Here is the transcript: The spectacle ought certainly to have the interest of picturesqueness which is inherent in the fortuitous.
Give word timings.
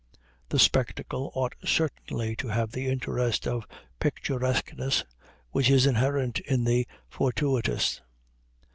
The 0.49 0.57
spectacle 0.57 1.31
ought 1.35 1.53
certainly 1.63 2.35
to 2.37 2.47
have 2.47 2.71
the 2.71 2.87
interest 2.87 3.45
of 3.47 3.67
picturesqueness 3.99 5.03
which 5.51 5.69
is 5.69 5.85
inherent 5.85 6.39
in 6.39 6.63
the 6.63 6.87
fortuitous. 7.07 8.01